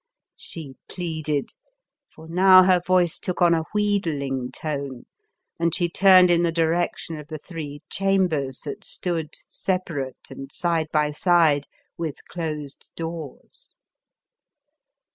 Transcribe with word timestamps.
she 0.35 0.73
plead 0.89 1.29
ed, 1.29 1.45
for 2.09 2.27
now 2.27 2.63
her 2.63 2.81
voice 2.87 3.19
took 3.19 3.39
on 3.39 3.53
a 3.53 3.65
wheed 3.71 4.07
ling 4.07 4.49
tone; 4.51 5.05
and 5.59 5.75
she 5.75 5.87
turned 5.87 6.31
in 6.31 6.41
the 6.41 6.51
direc 6.51 6.97
tion 6.97 7.19
of 7.19 7.27
the 7.27 7.37
three 7.37 7.83
chambers 7.87 8.61
that 8.61 8.83
stood 8.83 9.29
separate 9.47 10.31
and 10.31 10.51
side 10.51 10.87
by 10.91 11.11
side 11.11 11.67
with 11.99 12.15
closed 12.27 12.89
doors. 12.95 13.75